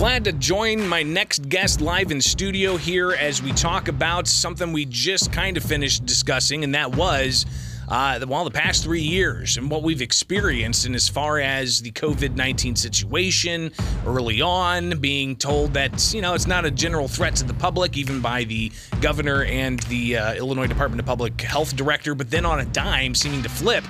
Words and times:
Glad 0.00 0.24
to 0.24 0.32
join 0.32 0.88
my 0.88 1.02
next 1.02 1.46
guest 1.50 1.82
live 1.82 2.10
in 2.10 2.22
studio 2.22 2.78
here 2.78 3.12
as 3.12 3.42
we 3.42 3.52
talk 3.52 3.88
about 3.88 4.26
something 4.26 4.72
we 4.72 4.86
just 4.86 5.30
kind 5.30 5.58
of 5.58 5.62
finished 5.62 6.06
discussing, 6.06 6.64
and 6.64 6.74
that 6.74 6.96
was. 6.96 7.44
Uh, 7.86 8.18
well, 8.26 8.44
the 8.44 8.50
past 8.50 8.82
three 8.82 9.02
years 9.02 9.58
and 9.58 9.70
what 9.70 9.82
we've 9.82 10.00
experienced, 10.00 10.86
and 10.86 10.94
as 10.94 11.06
far 11.06 11.38
as 11.38 11.82
the 11.82 11.90
COVID 11.90 12.34
19 12.34 12.76
situation 12.76 13.72
early 14.06 14.40
on, 14.40 14.98
being 15.00 15.36
told 15.36 15.74
that, 15.74 16.14
you 16.14 16.22
know, 16.22 16.32
it's 16.32 16.46
not 16.46 16.64
a 16.64 16.70
general 16.70 17.06
threat 17.06 17.36
to 17.36 17.44
the 17.44 17.52
public, 17.52 17.98
even 17.98 18.22
by 18.22 18.44
the 18.44 18.72
governor 19.02 19.44
and 19.44 19.80
the 19.80 20.16
uh, 20.16 20.32
Illinois 20.32 20.66
Department 20.66 21.00
of 21.00 21.04
Public 21.04 21.38
Health 21.42 21.76
director, 21.76 22.14
but 22.14 22.30
then 22.30 22.46
on 22.46 22.60
a 22.60 22.64
dime, 22.64 23.14
seeming 23.14 23.42
to 23.42 23.50
flip 23.50 23.84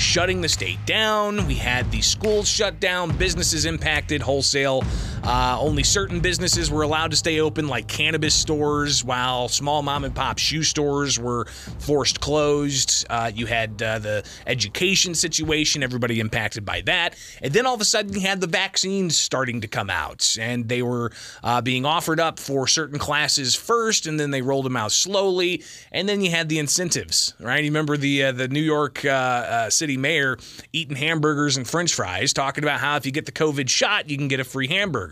shutting 0.00 0.40
the 0.40 0.48
state 0.48 0.84
down. 0.86 1.46
We 1.46 1.54
had 1.54 1.90
the 1.90 2.00
schools 2.00 2.48
shut 2.48 2.80
down, 2.80 3.16
businesses 3.16 3.66
impacted 3.66 4.22
wholesale. 4.22 4.82
Uh, 5.22 5.56
only 5.60 5.82
certain 5.82 6.20
businesses 6.20 6.70
were 6.70 6.82
allowed 6.82 7.10
to 7.10 7.16
stay 7.16 7.40
open, 7.40 7.68
like 7.68 7.86
cannabis 7.86 8.34
stores, 8.34 9.04
while 9.04 9.48
small 9.48 9.82
mom 9.82 10.04
and 10.04 10.14
pop 10.14 10.38
shoe 10.38 10.62
stores 10.62 11.18
were 11.18 11.44
forced 11.78 12.20
closed. 12.20 13.04
Uh, 13.10 13.30
you 13.34 13.44
had 13.44 13.82
uh, 13.82 13.98
the 13.98 14.26
education 14.46 15.14
situation, 15.14 15.82
everybody 15.82 16.20
impacted 16.20 16.64
by 16.64 16.80
that. 16.82 17.16
And 17.42 17.52
then 17.52 17.66
all 17.66 17.74
of 17.74 17.80
a 17.80 17.84
sudden, 17.84 18.14
you 18.14 18.20
had 18.20 18.40
the 18.40 18.46
vaccines 18.46 19.16
starting 19.16 19.60
to 19.60 19.68
come 19.68 19.90
out, 19.90 20.36
and 20.40 20.68
they 20.68 20.82
were 20.82 21.12
uh, 21.44 21.60
being 21.60 21.84
offered 21.84 22.20
up 22.20 22.38
for 22.38 22.66
certain 22.66 22.98
classes 22.98 23.54
first, 23.54 24.06
and 24.06 24.18
then 24.18 24.30
they 24.30 24.40
rolled 24.40 24.64
them 24.64 24.76
out 24.76 24.92
slowly. 24.92 25.62
And 25.92 26.08
then 26.08 26.22
you 26.22 26.30
had 26.30 26.48
the 26.48 26.58
incentives, 26.58 27.34
right? 27.38 27.62
You 27.62 27.70
remember 27.70 27.96
the 27.96 28.24
uh, 28.24 28.32
the 28.32 28.48
New 28.48 28.62
York 28.62 29.04
uh, 29.04 29.68
City 29.68 29.90
city 29.90 29.96
mayor 29.96 30.38
eating 30.72 30.96
hamburgers 30.96 31.56
and 31.56 31.66
french 31.66 31.94
fries, 31.94 32.32
talking 32.32 32.62
about 32.62 32.78
how 32.78 32.96
if 32.96 33.04
you 33.04 33.12
get 33.12 33.26
the 33.26 33.32
COVID 33.32 33.68
shot, 33.68 34.08
you 34.08 34.16
can 34.16 34.28
get 34.28 34.38
a 34.38 34.44
free 34.44 34.68
hamburger. 34.68 35.09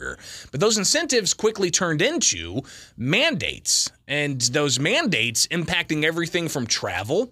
But 0.50 0.60
those 0.60 0.78
incentives 0.78 1.34
quickly 1.34 1.70
turned 1.70 2.02
into 2.02 2.62
mandates, 2.96 3.90
and 4.06 4.40
those 4.40 4.78
mandates 4.78 5.46
impacting 5.48 6.04
everything 6.04 6.48
from 6.48 6.66
travel 6.66 7.30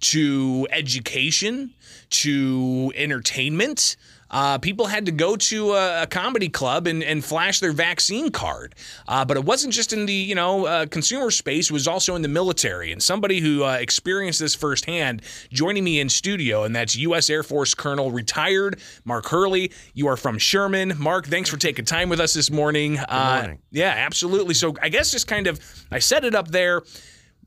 to 0.00 0.66
education 0.70 1.74
to 2.10 2.92
entertainment 2.94 3.96
uh, 4.30 4.58
people 4.58 4.86
had 4.86 5.06
to 5.06 5.12
go 5.12 5.36
to 5.36 5.72
a, 5.72 6.02
a 6.02 6.06
comedy 6.06 6.48
club 6.48 6.86
and, 6.86 7.02
and, 7.02 7.24
flash 7.24 7.60
their 7.60 7.72
vaccine 7.72 8.30
card. 8.30 8.74
Uh, 9.08 9.24
but 9.24 9.36
it 9.36 9.44
wasn't 9.44 9.72
just 9.72 9.92
in 9.92 10.06
the 10.06 10.12
you 10.12 10.34
know 10.34 10.66
uh, 10.66 10.86
consumer 10.86 11.30
space; 11.30 11.70
it 11.70 11.72
was 11.72 11.88
also 11.88 12.14
in 12.14 12.22
the 12.22 12.28
military. 12.28 12.92
And 12.92 13.02
somebody 13.02 13.40
who 13.40 13.64
uh, 13.64 13.74
experienced 13.74 14.40
this 14.40 14.54
firsthand, 14.54 15.22
joining 15.50 15.84
me 15.84 16.00
in 16.00 16.08
studio, 16.08 16.64
and 16.64 16.74
that's 16.74 16.96
U.S. 16.96 17.30
Air 17.30 17.42
Force 17.42 17.74
Colonel 17.74 18.10
retired 18.10 18.80
Mark 19.04 19.26
Hurley. 19.26 19.72
You 19.94 20.08
are 20.08 20.16
from 20.16 20.38
Sherman, 20.38 20.94
Mark. 20.98 21.26
Thanks 21.26 21.50
for 21.50 21.56
taking 21.56 21.84
time 21.84 22.08
with 22.08 22.20
us 22.20 22.34
this 22.34 22.50
morning. 22.50 22.94
Good 22.94 23.06
uh, 23.08 23.40
morning. 23.40 23.58
yeah, 23.70 23.94
absolutely. 23.96 24.54
So 24.54 24.74
I 24.82 24.88
guess 24.88 25.10
just 25.10 25.26
kind 25.26 25.46
of 25.46 25.60
I 25.90 25.98
set 25.98 26.24
it 26.24 26.34
up 26.34 26.48
there 26.48 26.82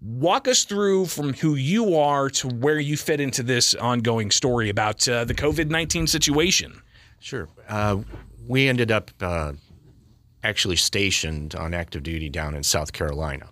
walk 0.02 0.48
us 0.48 0.64
through 0.64 1.06
from 1.06 1.34
who 1.34 1.56
you 1.56 1.96
are 1.96 2.30
to 2.30 2.48
where 2.48 2.80
you 2.80 2.96
fit 2.96 3.20
into 3.20 3.44
this 3.44 3.76
ongoing 3.76 4.32
story 4.32 4.70
about 4.70 5.08
uh, 5.08 5.26
the 5.26 5.34
COVID 5.34 5.70
19 5.70 6.08
situation. 6.08 6.82
Sure. 7.20 7.50
Uh, 7.68 7.98
we 8.48 8.68
ended 8.68 8.92
up 8.92 9.12
uh, 9.22 9.54
actually 10.44 10.78
stationed 10.78 11.56
on 11.56 11.74
active 11.74 12.04
duty 12.04 12.30
down 12.30 12.56
in 12.56 12.64
South 12.64 12.94
Carolina. 12.94 13.50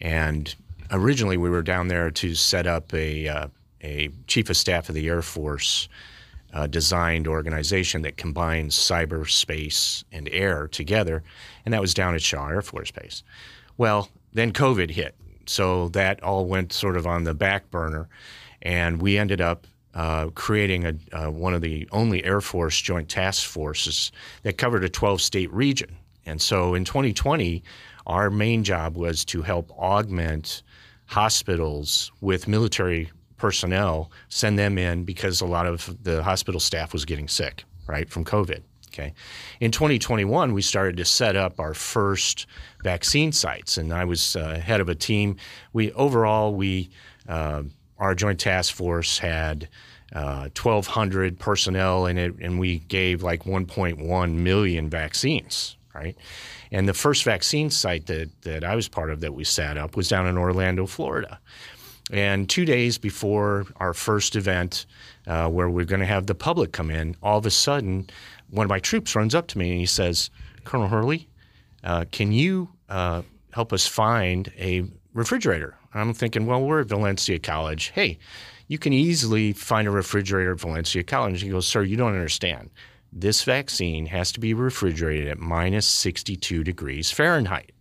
And 0.00 0.54
originally 0.90 1.36
we 1.36 1.50
were 1.50 1.62
down 1.62 1.88
there 1.88 2.10
to 2.10 2.34
set 2.34 2.66
up 2.66 2.92
a, 2.92 3.28
uh, 3.28 3.48
a 3.82 4.10
chief 4.26 4.50
of 4.50 4.56
staff 4.56 4.88
of 4.88 4.94
the 4.94 5.06
Air 5.08 5.22
Force. 5.22 5.88
Uh, 6.50 6.66
designed 6.66 7.28
organization 7.28 8.00
that 8.00 8.16
combines 8.16 8.74
cyberspace 8.74 10.02
and 10.12 10.30
air 10.32 10.66
together, 10.66 11.22
and 11.66 11.74
that 11.74 11.80
was 11.80 11.92
down 11.92 12.14
at 12.14 12.22
Shaw 12.22 12.48
Air 12.48 12.62
Force 12.62 12.90
Base. 12.90 13.22
Well, 13.76 14.08
then 14.32 14.54
COVID 14.54 14.92
hit, 14.92 15.14
so 15.48 15.88
that 15.90 16.22
all 16.22 16.46
went 16.46 16.72
sort 16.72 16.96
of 16.96 17.06
on 17.06 17.24
the 17.24 17.34
back 17.34 17.70
burner, 17.70 18.08
and 18.62 19.00
we 19.00 19.18
ended 19.18 19.40
up 19.40 19.66
uh, 19.94 20.28
creating 20.34 20.84
a, 20.84 20.94
uh, 21.12 21.30
one 21.30 21.54
of 21.54 21.62
the 21.62 21.88
only 21.92 22.24
Air 22.24 22.40
Force 22.40 22.80
joint 22.80 23.08
task 23.08 23.46
forces 23.46 24.12
that 24.42 24.58
covered 24.58 24.84
a 24.84 24.88
12 24.88 25.20
state 25.20 25.52
region. 25.52 25.96
And 26.26 26.40
so 26.40 26.74
in 26.74 26.84
2020, 26.84 27.62
our 28.06 28.30
main 28.30 28.64
job 28.64 28.96
was 28.96 29.24
to 29.26 29.42
help 29.42 29.70
augment 29.72 30.62
hospitals 31.06 32.12
with 32.20 32.46
military 32.46 33.10
personnel, 33.38 34.10
send 34.28 34.58
them 34.58 34.76
in 34.76 35.04
because 35.04 35.40
a 35.40 35.46
lot 35.46 35.66
of 35.66 35.96
the 36.02 36.22
hospital 36.22 36.60
staff 36.60 36.92
was 36.92 37.04
getting 37.04 37.28
sick, 37.28 37.64
right, 37.86 38.10
from 38.10 38.24
COVID. 38.24 38.62
Okay. 38.98 39.14
In 39.60 39.70
2021, 39.70 40.52
we 40.52 40.62
started 40.62 40.96
to 40.96 41.04
set 41.04 41.36
up 41.36 41.60
our 41.60 41.72
first 41.72 42.46
vaccine 42.82 43.30
sites, 43.30 43.78
and 43.78 43.92
I 43.92 44.04
was 44.04 44.34
uh, 44.34 44.58
head 44.58 44.80
of 44.80 44.88
a 44.88 44.94
team. 44.94 45.36
We 45.72 45.92
overall 45.92 46.54
we 46.54 46.90
uh, 47.28 47.62
our 47.98 48.14
joint 48.16 48.40
task 48.40 48.74
force 48.74 49.18
had 49.18 49.68
uh, 50.12 50.48
1,200 50.60 51.38
personnel 51.38 52.06
in 52.06 52.18
it, 52.18 52.34
and 52.40 52.58
we 52.58 52.80
gave 52.80 53.22
like 53.22 53.44
1.1 53.44 54.34
million 54.34 54.90
vaccines. 54.90 55.76
Right. 55.94 56.16
And 56.70 56.88
the 56.88 56.94
first 56.94 57.24
vaccine 57.24 57.70
site 57.70 58.06
that, 58.06 58.30
that 58.42 58.62
I 58.62 58.76
was 58.76 58.88
part 58.88 59.10
of 59.10 59.20
that 59.20 59.34
we 59.34 59.42
set 59.42 59.76
up 59.76 59.96
was 59.96 60.08
down 60.08 60.26
in 60.26 60.38
Orlando, 60.38 60.86
Florida. 60.86 61.40
And 62.10 62.48
two 62.48 62.64
days 62.64 62.98
before 62.98 63.66
our 63.76 63.92
first 63.92 64.36
event, 64.36 64.86
uh, 65.26 65.48
where 65.48 65.68
we're 65.68 65.84
going 65.84 66.00
to 66.00 66.06
have 66.06 66.26
the 66.26 66.34
public 66.34 66.72
come 66.72 66.90
in, 66.90 67.16
all 67.22 67.38
of 67.38 67.46
a 67.46 67.50
sudden, 67.50 68.08
one 68.50 68.64
of 68.64 68.70
my 68.70 68.78
troops 68.80 69.14
runs 69.14 69.34
up 69.34 69.46
to 69.48 69.58
me 69.58 69.70
and 69.70 69.80
he 69.80 69.86
says, 69.86 70.30
Colonel 70.64 70.88
Hurley, 70.88 71.28
uh, 71.84 72.06
can 72.10 72.32
you 72.32 72.70
uh, 72.88 73.22
help 73.52 73.72
us 73.72 73.86
find 73.86 74.52
a 74.58 74.84
refrigerator? 75.12 75.76
I'm 75.94 76.14
thinking, 76.14 76.46
well, 76.46 76.62
we're 76.62 76.80
at 76.80 76.86
Valencia 76.86 77.38
College. 77.38 77.88
Hey, 77.88 78.18
you 78.68 78.78
can 78.78 78.92
easily 78.92 79.52
find 79.52 79.88
a 79.88 79.90
refrigerator 79.90 80.52
at 80.52 80.60
Valencia 80.60 81.02
College. 81.02 81.40
He 81.42 81.48
goes, 81.48 81.66
sir, 81.66 81.82
you 81.82 81.96
don't 81.96 82.12
understand. 82.12 82.70
This 83.12 83.42
vaccine 83.42 84.06
has 84.06 84.32
to 84.32 84.40
be 84.40 84.52
refrigerated 84.52 85.28
at 85.28 85.38
minus 85.38 85.86
62 85.86 86.62
degrees 86.62 87.10
Fahrenheit. 87.10 87.72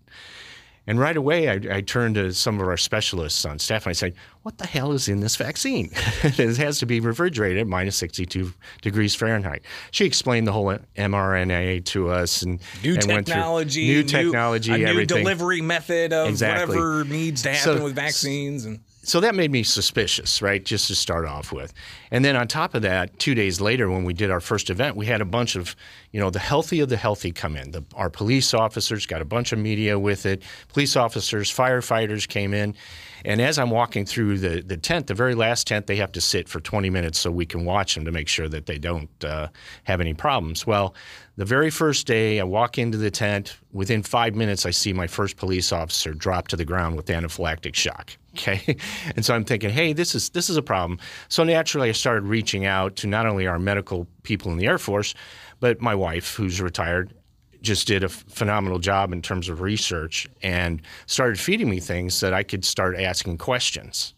And 0.88 1.00
right 1.00 1.18
away, 1.18 1.50
I, 1.50 1.78
I, 1.78 1.82
turned 1.82 2.16
to 2.16 2.34
some 2.34 2.62
of 2.62 2.68
our 2.68 2.78
specialists 2.78 3.46
on 3.46 3.60
staff 3.60 3.86
and 3.86 3.90
I 3.90 3.94
said, 3.94 4.14
What 4.44 4.58
the 4.58 4.66
hell 4.66 4.94
is 4.94 5.10
in 5.10 5.20
this 5.20 5.36
vaccine? 5.36 5.92
it 6.24 6.58
has 6.58 6.80
to 6.80 6.86
be 6.86 7.02
refrigerated 7.02 7.60
at 7.60 7.68
minus 7.68 7.98
62 7.98 8.54
degrees 8.82 9.14
Fahrenheit. 9.14 9.64
She 9.92 10.06
explained 10.06 10.48
the 10.48 10.54
whole 10.54 10.78
mRNA 10.96 11.84
to 11.86 12.10
us 12.10 12.42
and 12.42 12.62
new 12.84 12.94
and 12.94 13.02
technology, 13.02 13.88
new 13.88 14.04
technology, 14.04 14.72
new, 14.72 14.86
everything. 14.86 15.18
new 15.18 15.24
delivery 15.24 15.62
method 15.62 16.14
of 16.14 16.30
exactly. 16.30 16.78
whatever 16.78 17.04
needs 17.04 17.42
to 17.42 17.52
happen 17.52 17.78
so, 17.78 17.84
with 17.84 17.96
vaccines. 17.96 18.64
And 18.64 18.80
so 19.08 19.22
that 19.22 19.36
made 19.36 19.52
me 19.52 19.64
suspicious, 19.64 20.42
right? 20.42 20.66
Just 20.66 20.88
to 20.88 20.96
start 20.96 21.26
off 21.26 21.54
with. 21.54 21.74
And 22.12 22.26
then 22.26 22.36
on 22.36 22.46
top 22.46 22.76
of 22.76 22.82
that, 22.82 23.18
two 23.20 23.34
days 23.36 23.62
later, 23.62 23.90
when 23.90 24.04
we 24.04 24.14
did 24.14 24.30
our 24.30 24.42
first 24.42 24.70
event, 24.70 24.98
we 24.98 25.06
had 25.06 25.22
a 25.22 25.26
bunch 25.26 25.56
of, 25.56 25.78
you 26.12 26.20
know, 26.20 26.30
the 26.30 26.40
healthy 26.40 26.82
of 26.82 26.90
the 26.90 26.98
healthy 26.98 27.32
come 27.32 27.56
in. 27.56 27.72
The, 27.72 27.86
our 27.96 28.10
police 28.10 28.54
officers 28.54 29.06
got 29.06 29.22
a 29.22 29.26
bunch 29.26 29.54
of 29.54 29.60
media 29.60 29.98
with 29.98 30.26
it. 30.26 30.44
Police 30.68 30.98
officers, 30.98 31.50
firefighters 31.50 32.28
came 32.28 32.54
in. 32.54 32.76
And 33.24 33.42
as 33.42 33.58
I'm 33.58 33.70
walking 33.70 34.06
through 34.06 34.40
the, 34.40 34.62
the 34.62 34.76
tent, 34.76 35.08
the 35.08 35.14
very 35.14 35.36
last 35.36 35.68
tent, 35.68 35.88
they 35.88 35.96
have 35.96 36.12
to 36.12 36.22
sit 36.22 36.50
for 36.50 36.60
20 36.60 36.90
minutes 36.90 37.18
so 37.18 37.32
we 37.32 37.46
can 37.46 37.64
watch 37.64 37.96
them 37.96 38.04
to 38.04 38.12
make 38.12 38.28
sure 38.28 38.50
that 38.50 38.66
they 38.66 38.78
don't 38.78 39.10
uh, 39.24 39.48
have 39.86 40.02
any 40.02 40.14
problems. 40.14 40.68
Well, 40.68 40.94
the 41.38 41.46
very 41.46 41.70
first 41.70 42.08
day, 42.08 42.40
I 42.40 42.44
walk 42.44 42.78
into 42.78 42.98
the 42.98 43.12
tent. 43.12 43.58
Within 43.72 44.04
five 44.04 44.36
minutes, 44.36 44.66
I 44.66 44.72
see 44.72 44.92
my 44.92 45.08
first 45.08 45.38
police 45.38 45.72
officer 45.72 46.14
drop 46.14 46.48
to 46.50 46.56
the 46.56 46.66
ground 46.66 46.98
with 46.98 47.06
anaphylactic 47.06 47.76
shock. 47.76 48.18
Okay, 48.38 48.78
and 49.16 49.26
so 49.26 49.34
I'm 49.34 49.44
thinking, 49.44 49.70
hey, 49.70 49.94
this 49.94 50.16
is 50.16 50.30
this 50.30 50.50
is 50.50 50.58
a 50.58 50.62
problem. 50.62 51.00
So 51.30 51.44
naturally, 51.44 51.90
I 51.90 51.94
started 51.94 52.24
reaching 52.24 52.66
out 52.66 52.96
to 52.98 53.08
not 53.08 53.26
only 53.26 53.48
our 53.48 53.60
medical 53.60 54.08
people 54.24 54.52
in 54.52 54.58
the 54.58 54.68
Air 54.68 54.78
Force, 54.78 55.14
but 55.60 55.82
my 55.82 55.96
wife, 55.96 56.36
who's 56.36 56.62
retired, 56.62 57.14
just 57.62 57.88
did 57.88 58.04
a 58.04 58.10
phenomenal 58.10 58.80
job 58.80 59.12
in 59.12 59.22
terms 59.22 59.50
of 59.50 59.62
research 59.62 60.28
and 60.44 60.82
started 61.08 61.40
feeding 61.40 61.70
me 61.70 61.80
things 61.80 62.20
that 62.20 62.34
I 62.34 62.44
could 62.44 62.64
start 62.64 62.96
asking 62.98 63.40
questions. 63.40 64.14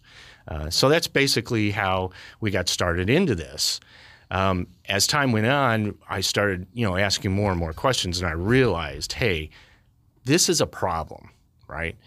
Uh, 0.47 0.69
so 0.69 0.89
that's 0.89 1.07
basically 1.07 1.71
how 1.71 2.09
we 2.41 2.51
got 2.51 2.67
started 2.67 3.09
into 3.09 3.35
this 3.35 3.79
um, 4.31 4.67
as 4.87 5.07
time 5.07 5.31
went 5.31 5.47
on, 5.47 5.97
I 6.07 6.21
started, 6.21 6.67
you 6.73 6.87
know, 6.87 6.95
asking 6.95 7.31
more 7.31 7.51
and 7.51 7.59
more 7.59 7.73
questions, 7.73 8.19
and 8.19 8.27
I 8.27 8.33
realized, 8.33 9.13
hey, 9.13 9.49
this 10.25 10.49
is 10.49 10.61
a 10.61 10.67
problem, 10.67 11.31
right? 11.67 11.97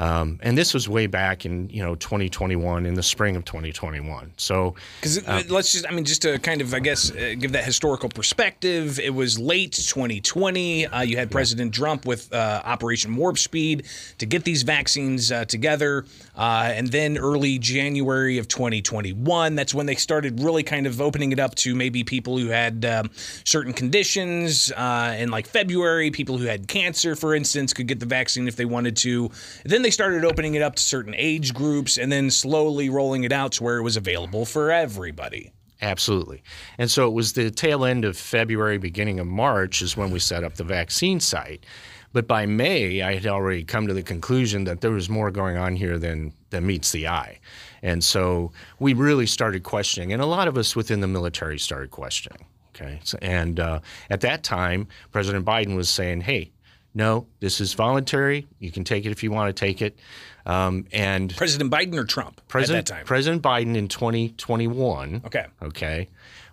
Um, 0.00 0.38
and 0.42 0.56
this 0.56 0.72
was 0.72 0.88
way 0.88 1.06
back 1.06 1.44
in 1.44 1.68
you 1.68 1.82
know 1.82 1.94
2021, 1.94 2.86
in 2.86 2.94
the 2.94 3.02
spring 3.02 3.36
of 3.36 3.44
2021. 3.44 4.32
So 4.38 4.74
because 4.98 5.18
uh, 5.28 5.42
let's 5.50 5.72
just, 5.72 5.86
I 5.86 5.92
mean, 5.92 6.06
just 6.06 6.22
to 6.22 6.38
kind 6.38 6.62
of, 6.62 6.72
I 6.72 6.78
guess, 6.78 7.10
uh, 7.10 7.34
give 7.38 7.52
that 7.52 7.64
historical 7.64 8.08
perspective. 8.08 8.98
It 8.98 9.10
was 9.10 9.38
late 9.38 9.72
2020. 9.72 10.86
Uh, 10.86 11.02
you 11.02 11.18
had 11.18 11.30
President 11.30 11.74
Trump 11.74 12.06
with 12.06 12.32
uh, 12.32 12.62
Operation 12.64 13.14
Warp 13.14 13.36
Speed 13.36 13.86
to 14.16 14.24
get 14.24 14.44
these 14.44 14.62
vaccines 14.62 15.30
uh, 15.30 15.44
together, 15.44 16.06
uh, 16.34 16.72
and 16.74 16.88
then 16.88 17.18
early 17.18 17.58
January 17.58 18.38
of 18.38 18.48
2021. 18.48 19.54
That's 19.54 19.74
when 19.74 19.84
they 19.84 19.96
started 19.96 20.40
really 20.40 20.62
kind 20.62 20.86
of 20.86 20.98
opening 21.02 21.32
it 21.32 21.38
up 21.38 21.54
to 21.56 21.74
maybe 21.74 22.04
people 22.04 22.38
who 22.38 22.46
had 22.46 22.86
um, 22.86 23.10
certain 23.44 23.74
conditions. 23.74 24.70
in 24.70 25.30
like 25.30 25.46
February, 25.46 26.10
people 26.10 26.38
who 26.38 26.46
had 26.46 26.68
cancer, 26.68 27.14
for 27.14 27.34
instance, 27.34 27.74
could 27.74 27.86
get 27.86 28.00
the 28.00 28.06
vaccine 28.06 28.48
if 28.48 28.56
they 28.56 28.64
wanted 28.64 28.96
to. 28.96 29.30
Then 29.66 29.82
they 29.82 29.89
started 29.90 30.24
opening 30.24 30.54
it 30.54 30.62
up 30.62 30.76
to 30.76 30.82
certain 30.82 31.14
age 31.16 31.54
groups, 31.54 31.98
and 31.98 32.10
then 32.10 32.30
slowly 32.30 32.88
rolling 32.88 33.24
it 33.24 33.32
out 33.32 33.52
to 33.52 33.64
where 33.64 33.78
it 33.78 33.82
was 33.82 33.96
available 33.96 34.44
for 34.44 34.70
everybody. 34.70 35.52
Absolutely. 35.82 36.42
And 36.78 36.90
so 36.90 37.06
it 37.06 37.12
was 37.12 37.32
the 37.32 37.50
tail 37.50 37.84
end 37.84 38.04
of 38.04 38.16
February, 38.16 38.78
beginning 38.78 39.18
of 39.18 39.26
March 39.26 39.80
is 39.80 39.96
when 39.96 40.10
we 40.10 40.18
set 40.18 40.44
up 40.44 40.54
the 40.54 40.64
vaccine 40.64 41.20
site. 41.20 41.64
But 42.12 42.26
by 42.26 42.44
May, 42.44 43.02
I 43.02 43.14
had 43.14 43.26
already 43.26 43.64
come 43.64 43.86
to 43.86 43.94
the 43.94 44.02
conclusion 44.02 44.64
that 44.64 44.80
there 44.80 44.90
was 44.90 45.08
more 45.08 45.30
going 45.30 45.56
on 45.56 45.76
here 45.76 45.96
than, 45.98 46.32
than 46.50 46.66
meets 46.66 46.90
the 46.90 47.06
eye. 47.06 47.38
And 47.82 48.02
so 48.02 48.52
we 48.78 48.94
really 48.94 49.26
started 49.26 49.62
questioning, 49.62 50.12
and 50.12 50.20
a 50.20 50.26
lot 50.26 50.48
of 50.48 50.58
us 50.58 50.74
within 50.76 51.00
the 51.00 51.06
military 51.06 51.58
started 51.58 51.90
questioning. 51.90 52.44
Okay. 52.74 53.00
And 53.22 53.60
uh, 53.60 53.80
at 54.10 54.20
that 54.22 54.42
time, 54.42 54.88
President 55.12 55.44
Biden 55.44 55.76
was 55.76 55.88
saying, 55.88 56.22
hey, 56.22 56.50
no, 56.94 57.26
this 57.38 57.60
is 57.60 57.74
voluntary. 57.74 58.46
You 58.58 58.72
can 58.72 58.84
take 58.84 59.06
it 59.06 59.12
if 59.12 59.22
you 59.22 59.30
want 59.30 59.54
to 59.54 59.58
take 59.58 59.80
it. 59.80 59.98
Um, 60.46 60.86
and 60.92 61.34
President 61.36 61.70
Biden 61.70 61.96
or 61.96 62.04
Trump 62.04 62.40
President, 62.48 62.78
at 62.78 62.86
that 62.86 62.94
time? 62.94 63.06
President 63.06 63.42
Biden 63.42 63.76
in 63.76 63.88
2021. 63.88 65.22
Okay. 65.26 65.46
Okay. 65.62 66.08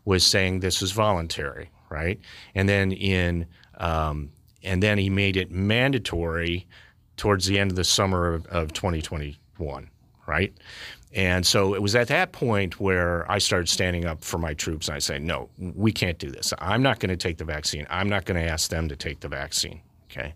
Was 0.05 0.25
saying 0.25 0.59
this 0.59 0.81
is 0.81 0.91
voluntary, 0.91 1.69
right? 1.89 2.19
And 2.53 2.69
then 2.69 2.91
in 2.91 3.47
um, 3.77 4.31
and 4.63 4.81
then 4.83 4.97
he 4.97 5.09
made 5.09 5.37
it 5.37 5.51
mandatory 5.51 6.67
towards 7.15 7.45
the 7.47 7.57
end 7.57 7.71
of 7.71 7.77
the 7.77 7.83
summer 7.83 8.33
of, 8.33 8.45
of 8.47 8.73
2021, 8.73 9.89
right? 10.27 10.53
And 11.13 11.45
so 11.45 11.73
it 11.73 11.81
was 11.81 11.95
at 11.95 12.09
that 12.09 12.31
point 12.31 12.79
where 12.79 13.29
I 13.31 13.39
started 13.39 13.69
standing 13.69 14.05
up 14.05 14.23
for 14.23 14.37
my 14.37 14.53
troops 14.53 14.87
and 14.87 14.95
I 14.95 14.99
said, 14.99 15.23
no, 15.23 15.49
we 15.57 15.91
can't 15.91 16.19
do 16.19 16.29
this. 16.29 16.53
I'm 16.59 16.83
not 16.83 16.99
going 16.99 17.09
to 17.09 17.17
take 17.17 17.37
the 17.37 17.45
vaccine. 17.45 17.87
I'm 17.89 18.09
not 18.09 18.25
going 18.25 18.39
to 18.39 18.47
ask 18.47 18.69
them 18.69 18.87
to 18.89 18.95
take 18.95 19.21
the 19.21 19.29
vaccine. 19.29 19.81
Okay. 20.09 20.33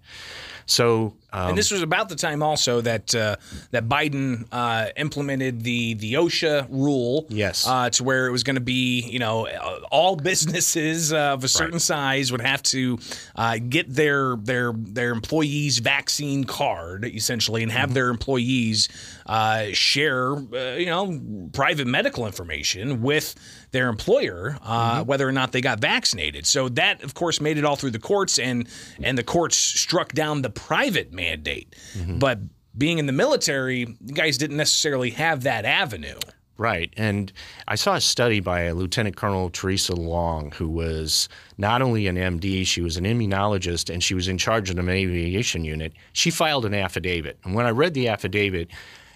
So, 0.72 1.14
um, 1.34 1.50
and 1.50 1.58
this 1.58 1.70
was 1.70 1.82
about 1.82 2.08
the 2.08 2.16
time 2.16 2.42
also 2.42 2.80
that 2.82 3.14
uh, 3.14 3.36
that 3.72 3.90
Biden 3.90 4.46
uh, 4.52 4.88
implemented 4.96 5.64
the 5.64 5.96
the 5.96 6.14
OSHA 6.14 6.68
rule, 6.70 7.26
yes, 7.30 7.68
uh, 7.68 7.90
to 7.90 8.04
where 8.04 8.28
it 8.28 8.32
was 8.32 8.44
going 8.44 8.56
to 8.56 8.62
be, 8.62 9.02
you 9.02 9.20
know, 9.20 9.48
all 9.92 10.16
businesses 10.16 11.12
of 11.12 11.44
a 11.44 11.50
certain 11.50 11.74
right. 11.74 11.82
size 11.82 12.32
would 12.32 12.42
have 12.42 12.64
to 12.64 13.00
uh, 13.36 13.58
get 13.58 13.94
their 13.94 14.38
their 14.38 14.72
their 14.74 15.12
employees 15.12 15.80
vaccine 15.80 16.46
card 16.46 17.06
essentially, 17.06 17.64
and 17.64 17.72
have 17.72 17.88
mm-hmm. 17.88 17.96
their 17.96 18.10
employees 18.10 18.88
uh, 19.26 19.66
share, 19.74 20.34
uh, 20.34 20.76
you 20.76 20.86
know, 20.86 21.20
private 21.54 21.88
medical 21.88 22.26
information 22.26 23.02
with 23.02 23.36
their 23.72 23.90
employer, 23.90 24.58
mm-hmm. 24.62 25.06
whether 25.06 25.28
or 25.28 25.32
not 25.32 25.52
they 25.52 25.62
got 25.62 25.80
vaccinated. 25.80 26.46
So 26.46 26.70
that, 26.70 27.04
of 27.04 27.14
course, 27.14 27.42
made 27.42 27.58
it 27.58 27.66
all 27.66 27.76
through 27.76 27.92
the 27.92 28.00
courts, 28.00 28.38
and 28.40 28.68
and 29.02 29.18
the 29.18 29.24
courts 29.24 29.56
struck 29.56 30.14
down 30.14 30.42
the 30.42 30.50
private 30.50 31.12
mandate. 31.12 31.76
Mm-hmm. 31.94 32.20
But 32.20 32.40
being 32.78 33.00
in 33.00 33.06
the 33.06 33.14
military, 33.14 33.80
you 33.80 34.14
guys 34.14 34.38
didn't 34.38 34.58
necessarily 34.58 35.12
have 35.12 35.44
that 35.44 35.66
avenue. 35.66 36.20
Right. 36.58 36.94
And 36.96 37.34
I 37.68 37.74
saw 37.74 37.96
a 37.96 38.02
study 38.02 38.40
by 38.40 38.70
Lieutenant 38.70 39.16
Colonel 39.16 39.50
Teresa 39.50 39.96
Long, 39.96 40.52
who 40.52 40.70
was 40.70 41.28
not 41.58 41.82
only 41.82 42.06
an 42.06 42.18
MD, 42.18 42.68
she 42.68 42.82
was 42.82 42.98
an 42.98 43.04
immunologist, 43.04 43.92
and 43.92 44.04
she 44.04 44.14
was 44.14 44.28
in 44.28 44.38
charge 44.38 44.70
of 44.70 44.78
an 44.78 44.88
aviation 44.88 45.66
unit. 45.66 45.94
She 46.14 46.30
filed 46.30 46.66
an 46.66 46.76
affidavit. 46.76 47.40
And 47.44 47.56
when 47.56 47.66
I 47.66 47.72
read 47.72 47.96
the 47.96 48.10
affidavit, 48.10 48.70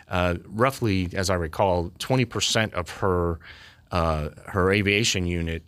uh, 0.10 0.38
roughly, 0.48 1.10
as 1.14 1.30
I 1.30 1.36
recall, 1.36 1.92
20% 2.00 2.74
of 2.74 2.90
her, 2.90 3.40
uh, 3.96 4.30
her 4.48 4.74
aviation 4.74 5.26
unit 5.26 5.64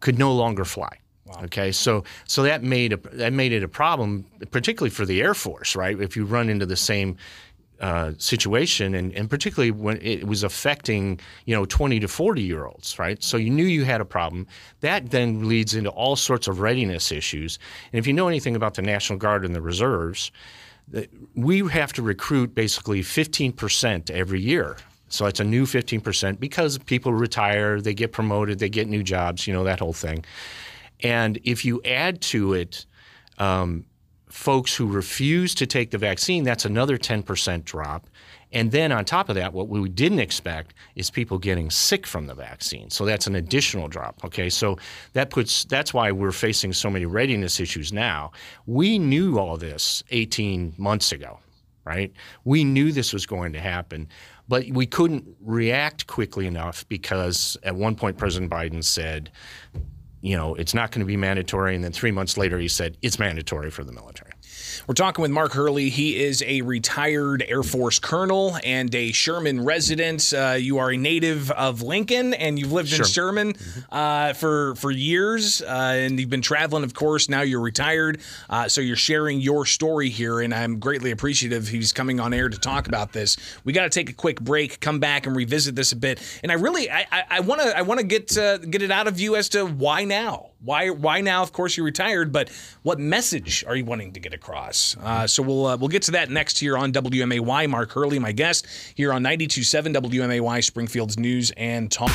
could 0.00 0.18
no 0.18 0.32
longer 0.32 0.64
fly. 0.64 0.98
Wow. 1.26 1.42
Okay, 1.44 1.70
so 1.70 2.02
so 2.24 2.42
that 2.44 2.62
made 2.62 2.94
a, 2.94 2.96
that 3.12 3.32
made 3.34 3.52
it 3.52 3.62
a 3.62 3.68
problem, 3.68 4.24
particularly 4.50 4.90
for 4.90 5.04
the 5.04 5.20
Air 5.20 5.34
Force, 5.34 5.76
right? 5.76 6.00
If 6.00 6.16
you 6.16 6.24
run 6.24 6.48
into 6.48 6.64
the 6.64 6.76
same 6.76 7.16
uh, 7.80 8.12
situation, 8.16 8.94
and, 8.94 9.12
and 9.12 9.28
particularly 9.28 9.70
when 9.70 10.00
it 10.00 10.26
was 10.26 10.44
affecting 10.44 11.20
you 11.44 11.54
know 11.54 11.66
20 11.66 12.00
to 12.00 12.08
40 12.08 12.40
year 12.40 12.64
olds, 12.64 12.98
right? 12.98 13.22
So 13.22 13.36
you 13.36 13.50
knew 13.50 13.66
you 13.66 13.84
had 13.84 14.00
a 14.00 14.06
problem. 14.06 14.46
That 14.80 15.10
then 15.10 15.46
leads 15.46 15.74
into 15.74 15.90
all 15.90 16.16
sorts 16.16 16.48
of 16.48 16.60
readiness 16.60 17.12
issues. 17.12 17.58
And 17.92 17.98
if 17.98 18.06
you 18.06 18.14
know 18.14 18.28
anything 18.28 18.56
about 18.56 18.74
the 18.74 18.82
National 18.82 19.18
Guard 19.18 19.44
and 19.44 19.54
the 19.54 19.60
reserves, 19.60 20.30
we 21.34 21.68
have 21.68 21.92
to 21.94 22.02
recruit 22.02 22.54
basically 22.54 23.02
15 23.02 23.52
percent 23.52 24.10
every 24.10 24.40
year. 24.40 24.78
So 25.08 25.26
it's 25.26 25.40
a 25.40 25.44
new 25.44 25.66
15 25.66 26.00
percent 26.00 26.40
because 26.40 26.78
people 26.78 27.12
retire, 27.12 27.80
they 27.80 27.94
get 27.94 28.12
promoted, 28.12 28.58
they 28.58 28.68
get 28.68 28.88
new 28.88 29.02
jobs, 29.02 29.46
you 29.46 29.52
know 29.52 29.64
that 29.64 29.80
whole 29.80 29.92
thing. 29.92 30.24
And 31.02 31.38
if 31.44 31.64
you 31.64 31.80
add 31.84 32.20
to 32.22 32.54
it 32.54 32.86
um, 33.38 33.84
folks 34.28 34.74
who 34.74 34.86
refuse 34.86 35.54
to 35.56 35.66
take 35.66 35.90
the 35.90 35.98
vaccine, 35.98 36.44
that's 36.44 36.64
another 36.64 36.98
10% 36.98 37.64
drop. 37.64 38.06
And 38.52 38.70
then 38.70 38.92
on 38.92 39.04
top 39.04 39.28
of 39.28 39.34
that, 39.34 39.52
what 39.52 39.68
we 39.68 39.88
didn't 39.88 40.20
expect 40.20 40.74
is 40.94 41.10
people 41.10 41.38
getting 41.38 41.70
sick 41.70 42.06
from 42.06 42.26
the 42.26 42.34
vaccine. 42.34 42.90
So 42.90 43.04
that's 43.04 43.26
an 43.26 43.34
additional 43.34 43.88
drop. 43.88 44.24
Okay, 44.24 44.48
so 44.48 44.78
that 45.14 45.30
puts 45.30 45.64
that's 45.64 45.92
why 45.92 46.12
we're 46.12 46.32
facing 46.32 46.72
so 46.72 46.88
many 46.88 47.06
readiness 47.06 47.58
issues 47.60 47.92
now. 47.92 48.30
We 48.66 48.98
knew 48.98 49.38
all 49.38 49.56
this 49.56 50.04
18 50.10 50.74
months 50.78 51.12
ago, 51.12 51.40
right? 51.86 52.12
We 52.44 52.64
knew 52.64 52.92
this 52.92 53.12
was 53.12 53.24
going 53.24 53.52
to 53.54 53.60
happen, 53.60 54.08
but 54.48 54.66
we 54.68 54.86
couldn't 54.86 55.24
react 55.40 56.06
quickly 56.06 56.46
enough 56.46 56.86
because 56.88 57.56
at 57.62 57.74
one 57.74 57.94
point 57.94 58.18
President 58.18 58.50
Biden 58.50 58.84
said 58.84 59.30
you 60.26 60.36
know, 60.36 60.56
it's 60.56 60.74
not 60.74 60.90
going 60.90 61.00
to 61.00 61.06
be 61.06 61.16
mandatory. 61.16 61.76
And 61.76 61.84
then 61.84 61.92
three 61.92 62.10
months 62.10 62.36
later, 62.36 62.58
he 62.58 62.66
said 62.66 62.96
it's 63.00 63.18
mandatory 63.18 63.70
for 63.70 63.84
the 63.84 63.92
military. 63.92 64.25
We're 64.86 64.94
talking 64.94 65.22
with 65.22 65.30
Mark 65.30 65.52
Hurley. 65.52 65.88
He 65.88 66.22
is 66.22 66.42
a 66.46 66.60
retired 66.62 67.44
Air 67.46 67.62
Force 67.62 67.98
colonel 67.98 68.56
and 68.64 68.94
a 68.94 69.12
Sherman 69.12 69.64
resident. 69.64 70.32
Uh, 70.32 70.56
you 70.58 70.78
are 70.78 70.92
a 70.92 70.96
native 70.96 71.50
of 71.50 71.82
Lincoln, 71.82 72.34
and 72.34 72.58
you've 72.58 72.72
lived 72.72 72.92
in 72.92 73.04
Sherman 73.04 73.54
uh, 73.90 74.32
for 74.34 74.74
for 74.76 74.90
years, 74.90 75.62
uh, 75.62 75.94
and 75.96 76.18
you've 76.18 76.30
been 76.30 76.42
traveling. 76.42 76.84
Of 76.84 76.94
course, 76.94 77.28
now 77.28 77.42
you're 77.42 77.60
retired, 77.60 78.20
uh, 78.50 78.68
so 78.68 78.80
you're 78.80 78.96
sharing 78.96 79.40
your 79.40 79.66
story 79.66 80.08
here, 80.08 80.40
and 80.40 80.54
I'm 80.54 80.78
greatly 80.78 81.10
appreciative 81.10 81.68
he's 81.68 81.92
coming 81.92 82.20
on 82.20 82.32
air 82.34 82.48
to 82.48 82.58
talk 82.58 82.88
about 82.88 83.12
this. 83.12 83.36
We 83.64 83.72
got 83.72 83.84
to 83.84 83.90
take 83.90 84.10
a 84.10 84.14
quick 84.14 84.40
break, 84.40 84.80
come 84.80 85.00
back, 85.00 85.26
and 85.26 85.34
revisit 85.34 85.74
this 85.74 85.92
a 85.92 85.96
bit. 85.96 86.20
And 86.42 86.52
I 86.52 86.56
really, 86.56 86.90
I 86.90 87.40
want 87.40 87.60
to, 87.60 87.76
I 87.76 87.82
want 87.82 88.00
to 88.00 88.06
get 88.06 88.36
uh, 88.36 88.58
get 88.58 88.82
it 88.82 88.90
out 88.90 89.06
of 89.08 89.18
you 89.20 89.36
as 89.36 89.48
to 89.50 89.64
why 89.66 90.04
now. 90.04 90.50
Why 90.60 90.88
why 90.90 91.20
now? 91.20 91.42
Of 91.42 91.52
course, 91.52 91.76
you're 91.76 91.84
retired, 91.84 92.32
but 92.32 92.50
what 92.82 92.98
message 92.98 93.64
are 93.66 93.76
you 93.76 93.84
wanting 93.84 94.12
to 94.12 94.20
get 94.20 94.32
across? 94.32 94.96
Uh, 95.02 95.26
so 95.26 95.42
we'll 95.42 95.66
uh, 95.66 95.76
we'll 95.76 95.88
get 95.88 96.02
to 96.02 96.12
that 96.12 96.30
next 96.30 96.58
here 96.58 96.78
on 96.78 96.92
WMAY. 96.92 97.68
Mark 97.68 97.92
Hurley, 97.92 98.18
my 98.18 98.32
guest 98.32 98.66
here 98.94 99.12
on 99.12 99.22
92.7 99.22 99.94
WMAY, 99.94 100.64
Springfield's 100.64 101.18
News 101.18 101.52
and 101.56 101.90
Talk. 101.90 102.10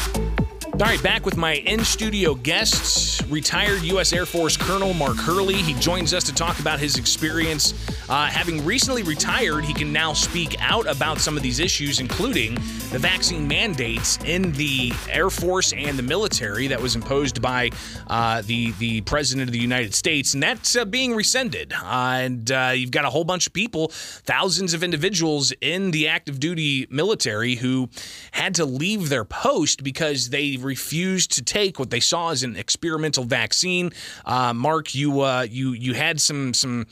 All 0.74 0.88
right, 0.88 1.04
back 1.04 1.26
with 1.26 1.38
my 1.38 1.56
in 1.56 1.84
studio 1.84 2.34
guests, 2.34 3.24
retired 3.28 3.84
U.S. 3.84 4.14
Air 4.14 4.26
Force 4.26 4.58
Colonel 4.58 4.96
Mark 4.96 5.18
Hurley. 5.18 5.56
He 5.56 5.76
joins 5.76 6.12
us 6.12 6.24
to 6.24 6.34
talk 6.34 6.60
about 6.60 6.80
his 6.80 6.98
experience. 6.98 7.74
Uh, 8.12 8.26
having 8.26 8.66
recently 8.66 9.04
retired, 9.04 9.64
he 9.64 9.74
can 9.74 9.94
now 9.94 10.12
speak 10.12 10.58
out 10.60 10.86
about 10.86 11.18
some 11.18 11.38
of 11.38 11.44
these 11.44 11.62
issues, 11.62 12.02
including 12.02 12.56
the 12.92 13.00
vaccine 13.00 13.48
mandates 13.48 14.20
in 14.26 14.52
the 14.52 14.92
Air 15.10 15.30
Force 15.30 15.72
and 15.72 15.98
the 15.98 16.04
military 16.04 16.68
that 16.68 16.82
was 16.82 16.94
imposed 16.94 17.42
by 17.42 17.70
uh, 18.08 18.42
the, 18.42 18.72
the 18.80 19.00
President 19.02 19.48
of 19.48 19.54
the 19.54 19.60
United 19.60 19.96
States. 19.96 20.34
And 20.34 20.44
that's 20.44 20.76
uh, 20.76 20.84
being 20.84 21.16
rescinded. 21.16 21.72
Uh, 21.72 21.86
and 21.86 22.52
uh, 22.52 22.74
you've 22.76 22.92
got 22.92 23.06
a 23.06 23.10
whole 23.10 23.24
bunch 23.24 23.48
of 23.48 23.54
people, 23.54 23.88
thousands 23.94 24.74
of 24.74 24.84
individuals 24.84 25.54
in 25.62 25.92
the 25.92 26.10
active 26.10 26.38
duty 26.38 26.88
military 26.90 27.56
who 27.56 27.88
had 28.32 28.56
to 28.56 28.66
leave 28.66 29.08
their 29.08 29.24
post 29.24 29.86
because 29.86 30.32
they 30.32 30.58
refused 30.58 31.32
to 31.32 31.42
take 31.42 31.80
what 31.80 31.92
they 31.92 32.02
saw 32.02 32.32
as 32.32 32.44
an 32.44 32.58
experimental 32.58 33.24
vaccine. 33.24 33.90
Uh, 34.26 34.54
Mark, 34.54 34.94
you 34.94 35.26
you 35.46 35.72
you 35.72 35.94
had 35.94 36.20
some 36.20 36.54
some 36.54 36.86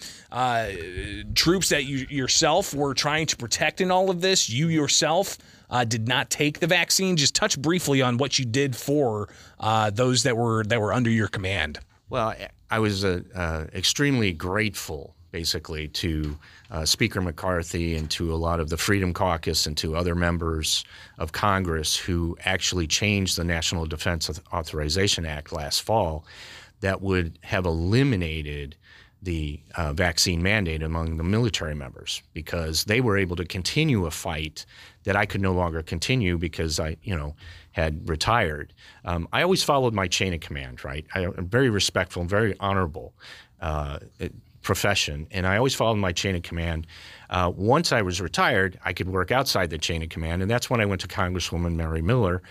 troops 1.36 1.70
that 1.70 1.86
you 1.86 2.06
yourself 2.10 2.74
were 2.74 2.94
trying 2.94 3.26
to 3.28 3.38
protect 3.38 3.82
in 3.82 3.92
all 3.92 4.10
of 4.10 4.22
this. 4.22 4.50
You 4.50 4.68
yourself. 4.68 5.38
Uh, 5.72 5.84
did 5.84 6.08
not 6.08 6.32
take 6.32 6.60
the 6.60 6.66
vaccine. 6.66 7.16
Just 7.16 7.36
touch 7.36 7.62
briefly 7.62 8.02
on 8.02 8.18
what 8.18 8.40
you 8.40 8.46
did 8.46 8.76
for 8.76 9.30
uh, 9.60 9.92
those 9.92 10.24
that 10.24 10.36
were 10.36 10.64
that 10.64 10.82
were 10.82 10.92
under 10.92 11.12
your 11.12 11.28
command. 11.28 11.80
Well, 12.10 12.34
I 12.72 12.80
was 12.80 13.06
uh, 13.06 13.68
extremely 13.72 14.34
grateful 14.34 15.14
basically 15.32 15.88
to 15.88 16.38
uh, 16.72 16.86
Speaker 16.86 17.22
McCarthy 17.22 17.96
and 17.96 18.10
to 18.12 18.34
a 18.34 18.38
lot 18.38 18.60
of 18.60 18.70
the 18.70 18.78
Freedom 18.78 19.14
Caucus 19.14 19.66
and 19.66 19.78
to 19.78 19.96
other 19.96 20.16
members 20.16 20.84
of 21.18 21.32
Congress 21.32 21.96
who 21.96 22.38
actually 22.46 22.88
changed 22.88 23.38
the 23.38 23.44
National 23.44 23.86
Defense 23.86 24.30
Authorization 24.54 25.26
Act 25.26 25.52
last 25.52 25.82
fall 25.82 26.26
that 26.82 27.02
would 27.02 27.38
have 27.44 27.66
eliminated 27.66 28.76
the 29.22 29.60
uh, 29.76 29.94
vaccine 29.94 30.42
mandate 30.42 30.82
among 30.82 31.18
the 31.18 31.24
military 31.24 31.76
members 31.76 32.24
because 32.34 32.86
they 32.86 33.02
were 33.02 33.18
able 33.18 33.36
to 33.36 33.46
continue 33.46 34.06
a 34.06 34.12
fight 34.12 34.66
that 35.04 35.16
I 35.16 35.26
could 35.26 35.42
no 35.42 35.52
longer 35.52 35.82
continue 35.82 36.38
because 36.38 36.80
I, 36.80 36.96
you 37.04 37.16
know, 37.16 37.36
had 37.72 38.08
retired. 38.08 38.74
Um, 39.06 39.28
I 39.34 39.42
always 39.42 39.64
followed 39.64 39.94
my 39.94 40.08
chain 40.08 40.34
of 40.34 40.40
command, 40.40 40.84
right? 40.86 41.06
I, 41.14 41.24
am 41.24 41.48
very 41.48 41.70
respectful 41.70 42.22
and 42.22 42.30
very 42.30 42.56
honorable 42.60 43.14
uh, 43.62 44.00
profession, 44.62 45.28
and 45.32 45.48
I 45.48 45.58
always 45.58 45.74
followed 45.74 45.96
my 45.96 46.12
chain 46.12 46.36
of 46.36 46.44
command. 46.44 46.88
Uh, 47.30 47.52
once 47.56 47.92
I 47.92 48.02
was 48.02 48.20
retired, 48.20 48.80
I 48.84 48.94
could 48.94 49.08
work 49.08 49.32
outside 49.32 49.70
the 49.70 49.78
chain 49.78 50.04
of 50.04 50.10
command, 50.10 50.42
and 50.42 50.52
that's 50.52 50.70
when 50.70 50.82
I 50.82 50.86
went 50.86 51.02
to 51.02 51.08
Congresswoman 51.08 51.76
Mary 51.76 52.02
Miller, 52.02 52.42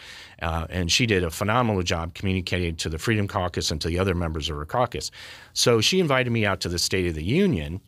uh, 0.41 0.67
and 0.71 0.91
she 0.91 1.07
did 1.07 1.25
a 1.25 1.31
phenomenal 1.31 1.83
job 1.83 2.15
communicating 2.15 2.77
to 2.77 2.89
the 2.89 2.99
Freedom 2.99 3.29
Caucus 3.29 3.71
and 3.71 3.81
to 3.81 3.89
the 3.89 3.99
other 3.99 4.15
members 4.15 4.49
of 4.49 4.57
her 4.57 4.65
caucus. 4.65 5.11
So 5.53 5.81
she 5.81 6.01
invited 6.01 6.31
me 6.31 6.47
out 6.47 6.61
to 6.61 6.69
the 6.69 6.79
State 6.79 7.07
of 7.07 7.15
the 7.15 7.25
Union, 7.25 7.81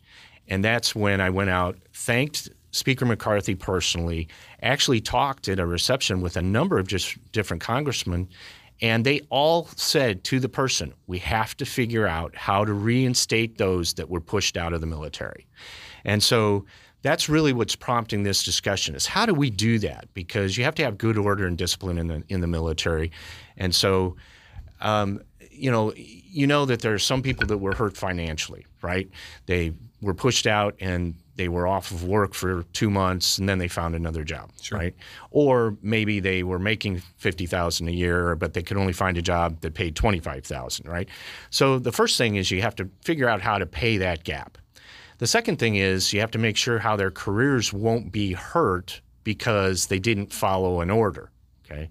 and 0.47 0.63
that's 0.63 0.95
when 0.95 1.21
I 1.21 1.29
went 1.29 1.49
out, 1.49 1.77
thanked 1.93 2.49
Speaker 2.71 3.05
McCarthy 3.05 3.55
personally, 3.55 4.27
actually 4.61 5.01
talked 5.01 5.47
at 5.49 5.59
a 5.59 5.65
reception 5.65 6.21
with 6.21 6.37
a 6.37 6.41
number 6.41 6.79
of 6.79 6.87
just 6.87 7.17
different 7.31 7.61
congressmen 7.61 8.29
and 8.81 9.05
they 9.05 9.21
all 9.29 9.67
said 9.75 10.23
to 10.25 10.39
the 10.39 10.49
person, 10.49 10.93
we 11.07 11.19
have 11.19 11.55
to 11.57 11.65
figure 11.65 12.07
out 12.07 12.35
how 12.35 12.65
to 12.65 12.73
reinstate 12.73 13.57
those 13.57 13.93
that 13.93 14.09
were 14.09 14.21
pushed 14.21 14.57
out 14.57 14.73
of 14.73 14.81
the 14.81 14.87
military. 14.87 15.47
And 16.03 16.23
so 16.23 16.65
that's 17.03 17.29
really 17.29 17.53
what's 17.53 17.75
prompting 17.75 18.23
this 18.23 18.43
discussion 18.43 18.95
is 18.95 19.05
how 19.05 19.25
do 19.25 19.33
we 19.33 19.49
do 19.49 19.79
that? 19.79 20.07
Because 20.13 20.57
you 20.57 20.63
have 20.63 20.75
to 20.75 20.83
have 20.83 20.97
good 20.97 21.17
order 21.17 21.45
and 21.45 21.57
discipline 21.57 21.97
in 21.97 22.07
the 22.07 22.23
in 22.29 22.41
the 22.41 22.47
military. 22.47 23.11
And 23.57 23.73
so 23.73 24.15
um, 24.81 25.21
you 25.61 25.69
know, 25.69 25.93
you 25.95 26.47
know 26.47 26.65
that 26.65 26.81
there 26.81 26.93
are 26.93 26.99
some 26.99 27.21
people 27.21 27.45
that 27.47 27.59
were 27.59 27.75
hurt 27.75 27.95
financially, 27.95 28.65
right? 28.81 29.09
They 29.45 29.73
were 30.01 30.15
pushed 30.15 30.47
out 30.47 30.75
and 30.79 31.13
they 31.35 31.47
were 31.47 31.67
off 31.67 31.91
of 31.91 32.03
work 32.03 32.33
for 32.33 32.63
two 32.73 32.89
months 32.89 33.37
and 33.37 33.47
then 33.47 33.59
they 33.59 33.67
found 33.67 33.95
another 33.95 34.23
job, 34.23 34.51
sure. 34.59 34.79
right? 34.79 34.95
Or 35.29 35.77
maybe 35.81 36.19
they 36.19 36.41
were 36.41 36.57
making 36.57 37.01
fifty 37.17 37.45
thousand 37.45 37.89
a 37.89 37.91
year, 37.91 38.35
but 38.35 38.53
they 38.53 38.63
could 38.63 38.77
only 38.77 38.93
find 38.93 39.17
a 39.17 39.21
job 39.21 39.61
that 39.61 39.75
paid 39.75 39.95
twenty 39.95 40.19
five 40.19 40.45
thousand, 40.45 40.89
right? 40.89 41.07
So 41.51 41.77
the 41.77 41.91
first 41.91 42.17
thing 42.17 42.35
is 42.35 42.49
you 42.49 42.63
have 42.63 42.75
to 42.77 42.89
figure 43.03 43.29
out 43.29 43.41
how 43.41 43.59
to 43.59 43.65
pay 43.67 43.97
that 43.97 44.23
gap. 44.23 44.57
The 45.19 45.27
second 45.27 45.59
thing 45.59 45.75
is 45.75 46.11
you 46.11 46.19
have 46.21 46.31
to 46.31 46.39
make 46.39 46.57
sure 46.57 46.79
how 46.79 46.95
their 46.95 47.11
careers 47.11 47.71
won't 47.71 48.11
be 48.11 48.33
hurt 48.33 49.01
because 49.23 49.87
they 49.87 49.99
didn't 49.99 50.33
follow 50.33 50.81
an 50.81 50.89
order. 50.89 51.29
Okay. 51.65 51.89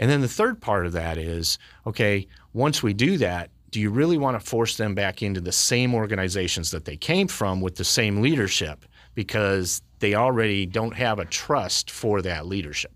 And 0.00 0.10
then 0.10 0.22
the 0.22 0.28
third 0.28 0.60
part 0.60 0.86
of 0.86 0.92
that 0.92 1.18
is 1.18 1.58
okay, 1.86 2.26
once 2.54 2.82
we 2.82 2.94
do 2.94 3.18
that, 3.18 3.50
do 3.70 3.78
you 3.78 3.90
really 3.90 4.18
want 4.18 4.40
to 4.40 4.44
force 4.44 4.76
them 4.76 4.94
back 4.94 5.22
into 5.22 5.40
the 5.40 5.52
same 5.52 5.94
organizations 5.94 6.72
that 6.72 6.86
they 6.86 6.96
came 6.96 7.28
from 7.28 7.60
with 7.60 7.76
the 7.76 7.84
same 7.84 8.20
leadership 8.20 8.84
because 9.14 9.82
they 10.00 10.14
already 10.14 10.64
don't 10.64 10.96
have 10.96 11.18
a 11.18 11.26
trust 11.26 11.90
for 11.90 12.22
that 12.22 12.46
leadership? 12.46 12.92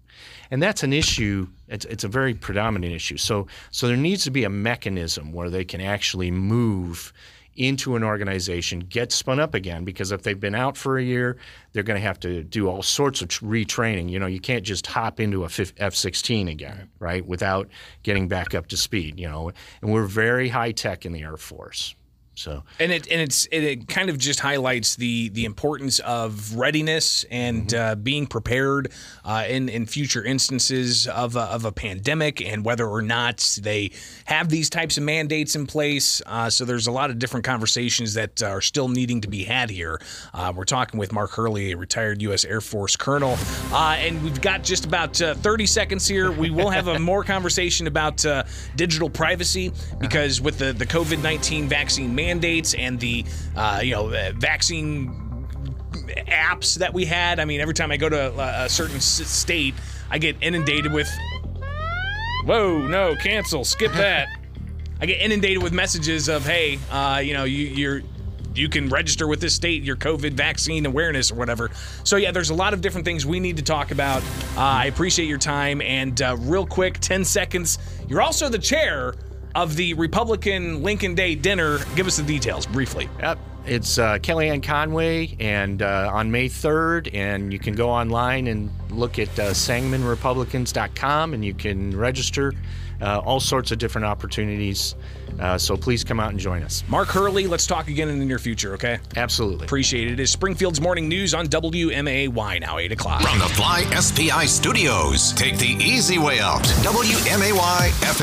And 0.50 0.62
that's 0.62 0.82
an 0.82 0.94
issue. 0.94 1.46
It's, 1.68 1.84
it's 1.84 2.04
a 2.04 2.08
very 2.08 2.32
predominant 2.32 2.94
issue. 2.94 3.18
So, 3.18 3.48
so 3.70 3.86
there 3.86 3.96
needs 3.98 4.24
to 4.24 4.30
be 4.30 4.44
a 4.44 4.50
mechanism 4.50 5.30
where 5.30 5.50
they 5.50 5.64
can 5.64 5.82
actually 5.82 6.30
move 6.30 7.12
into 7.56 7.96
an 7.96 8.02
organization, 8.02 8.80
get 8.80 9.12
spun 9.12 9.40
up 9.40 9.54
again 9.54 9.84
because 9.84 10.12
if 10.12 10.22
they've 10.22 10.38
been 10.38 10.54
out 10.54 10.76
for 10.76 10.98
a 10.98 11.02
year, 11.02 11.36
they're 11.72 11.82
going 11.82 12.00
to 12.00 12.06
have 12.06 12.20
to 12.20 12.42
do 12.42 12.68
all 12.68 12.82
sorts 12.82 13.22
of 13.22 13.28
retraining. 13.28 14.10
You 14.10 14.18
know, 14.18 14.26
you 14.26 14.40
can't 14.40 14.64
just 14.64 14.86
hop 14.86 15.20
into 15.20 15.44
a 15.44 15.50
F 15.78 15.94
16 15.94 16.48
again, 16.48 16.90
right, 16.98 17.24
without 17.24 17.68
getting 18.02 18.28
back 18.28 18.54
up 18.54 18.66
to 18.68 18.76
speed, 18.76 19.18
you 19.18 19.28
know. 19.28 19.52
And 19.82 19.92
we're 19.92 20.06
very 20.06 20.48
high 20.48 20.72
tech 20.72 21.06
in 21.06 21.12
the 21.12 21.22
Air 21.22 21.36
Force. 21.36 21.94
So 22.34 22.64
and 22.80 22.90
it 22.90 23.06
and 23.10 23.20
it's 23.20 23.46
it, 23.46 23.62
it, 23.62 23.88
kind 23.88 24.10
of 24.10 24.18
just 24.18 24.40
highlights 24.40 24.96
the 24.96 25.28
the 25.28 25.44
importance 25.44 26.00
of 26.00 26.56
readiness 26.56 27.24
and 27.30 27.68
mm-hmm. 27.68 27.92
uh, 27.92 27.94
being 27.94 28.26
prepared 28.26 28.92
uh, 29.24 29.44
in 29.48 29.68
in 29.68 29.86
future 29.86 30.24
instances 30.24 31.06
of 31.06 31.36
a, 31.36 31.42
of 31.42 31.64
a 31.64 31.72
pandemic 31.72 32.40
and 32.40 32.64
whether 32.64 32.86
or 32.86 33.02
not 33.02 33.58
they 33.62 33.92
have 34.24 34.48
these 34.48 34.68
types 34.68 34.96
of 34.96 35.04
mandates 35.04 35.54
in 35.54 35.66
place. 35.66 36.20
Uh, 36.26 36.50
so 36.50 36.64
there's 36.64 36.88
a 36.88 36.92
lot 36.92 37.10
of 37.10 37.18
different 37.18 37.44
conversations 37.44 38.14
that 38.14 38.42
are 38.42 38.60
still 38.60 38.88
needing 38.88 39.20
to 39.20 39.28
be 39.28 39.44
had 39.44 39.70
here. 39.70 40.00
Uh, 40.32 40.52
we're 40.54 40.64
talking 40.64 40.98
with 40.98 41.12
Mark 41.12 41.30
Hurley, 41.30 41.72
a 41.72 41.76
retired 41.76 42.20
U.S. 42.22 42.44
Air 42.44 42.60
Force 42.60 42.96
colonel, 42.96 43.36
uh, 43.72 43.96
and 43.98 44.22
we've 44.24 44.40
got 44.40 44.64
just 44.64 44.84
about 44.84 45.20
uh, 45.22 45.34
30 45.34 45.66
seconds 45.66 46.08
here. 46.08 46.32
We 46.32 46.50
will 46.50 46.70
have 46.70 46.88
a 46.88 46.98
more 46.98 47.22
conversation 47.34 47.86
about 47.86 48.24
digital 48.74 49.08
privacy 49.08 49.72
because 50.00 50.40
with 50.40 50.58
the 50.58 50.72
the 50.72 50.86
COVID 50.86 51.22
19 51.22 51.68
vaccine 51.68 52.14
mandates 52.24 52.74
and 52.74 52.98
the 52.98 53.24
uh, 53.56 53.80
you 53.82 53.92
know 53.92 54.08
uh, 54.08 54.32
vaccine 54.36 55.46
apps 56.28 56.76
that 56.76 56.92
we 56.92 57.04
had. 57.04 57.40
I 57.40 57.44
mean, 57.44 57.60
every 57.60 57.74
time 57.74 57.90
I 57.90 57.96
go 57.96 58.08
to 58.08 58.32
a, 58.32 58.64
a 58.64 58.68
certain 58.68 59.00
state, 59.00 59.74
I 60.10 60.18
get 60.18 60.36
inundated 60.40 60.92
with. 60.92 61.10
Whoa! 62.44 62.86
No, 62.86 63.14
cancel. 63.16 63.64
Skip 63.64 63.92
that. 64.04 64.28
I 65.00 65.06
get 65.06 65.20
inundated 65.20 65.62
with 65.62 65.72
messages 65.72 66.28
of, 66.28 66.46
"Hey, 66.46 66.78
uh, 66.90 67.20
you 67.22 67.34
know, 67.34 67.44
you, 67.44 67.66
you're 67.66 68.02
you 68.54 68.68
can 68.68 68.88
register 68.88 69.26
with 69.26 69.40
this 69.40 69.54
state 69.54 69.82
your 69.82 69.96
COVID 69.96 70.32
vaccine 70.34 70.86
awareness 70.86 71.32
or 71.32 71.34
whatever. 71.34 71.70
So, 72.04 72.16
yeah, 72.16 72.30
there's 72.30 72.50
a 72.50 72.54
lot 72.54 72.72
of 72.72 72.80
different 72.80 73.04
things 73.04 73.26
we 73.26 73.40
need 73.40 73.56
to 73.56 73.64
talk 73.64 73.90
about. 73.90 74.22
Uh, 74.56 74.60
I 74.60 74.86
appreciate 74.86 75.26
your 75.26 75.38
time. 75.38 75.82
And 75.82 76.22
uh, 76.22 76.36
real 76.38 76.64
quick, 76.64 77.00
10 77.00 77.24
seconds. 77.24 77.78
You're 78.08 78.22
also 78.22 78.48
the 78.48 78.58
chair 78.58 79.14
of 79.54 79.76
the 79.76 79.94
Republican 79.94 80.82
Lincoln 80.82 81.14
Day 81.14 81.34
dinner. 81.34 81.78
Give 81.96 82.06
us 82.06 82.16
the 82.16 82.22
details 82.22 82.66
briefly. 82.66 83.08
Yep. 83.20 83.38
It's 83.66 83.96
uh, 83.98 84.18
Kellyanne 84.18 84.62
Conway, 84.62 85.36
and 85.40 85.80
uh, 85.80 86.10
on 86.12 86.30
May 86.30 86.50
3rd, 86.50 87.14
and 87.14 87.50
you 87.50 87.58
can 87.58 87.74
go 87.74 87.88
online 87.88 88.46
and 88.46 88.70
look 88.90 89.18
at 89.18 89.30
uh, 89.38 89.52
SangamonRepublicans.com, 89.52 91.32
and 91.32 91.44
you 91.44 91.54
can 91.54 91.96
register. 91.96 92.52
Uh, 93.02 93.18
all 93.18 93.40
sorts 93.40 93.72
of 93.72 93.78
different 93.78 94.04
opportunities. 94.04 94.94
Uh, 95.40 95.58
so 95.58 95.76
please 95.76 96.04
come 96.04 96.20
out 96.20 96.30
and 96.30 96.38
join 96.38 96.62
us. 96.62 96.84
Mark 96.88 97.08
Hurley, 97.08 97.48
let's 97.48 97.66
talk 97.66 97.88
again 97.88 98.08
in 98.08 98.20
the 98.20 98.24
near 98.24 98.38
future, 98.38 98.72
okay? 98.74 98.98
Absolutely. 99.16 99.66
Appreciate 99.66 100.06
it. 100.06 100.12
It 100.12 100.20
is 100.20 100.30
Springfield's 100.30 100.80
Morning 100.80 101.08
News 101.08 101.34
on 101.34 101.48
WMAY 101.48 102.60
now, 102.60 102.78
8 102.78 102.92
o'clock. 102.92 103.20
From 103.20 103.40
the 103.40 103.46
Fly 103.46 103.82
SPI 103.98 104.46
studios, 104.46 105.32
take 105.32 105.58
the 105.58 105.76
easy 105.84 106.18
way 106.18 106.38
out. 106.38 106.62
WMAY 106.62 107.50
FM. 107.50 108.04